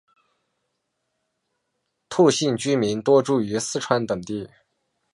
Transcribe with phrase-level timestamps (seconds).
[2.09, 4.49] 兔姓居民多住于四川等地。